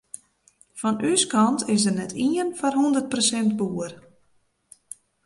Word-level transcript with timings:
Fan 0.81 0.97
ús 1.09 1.23
kant 1.33 1.59
is 1.73 1.81
der 1.85 1.95
net 1.97 2.13
ien 2.27 2.49
foar 2.57 2.75
hûndert 2.77 3.11
persint 3.11 3.55
boer. 3.59 3.91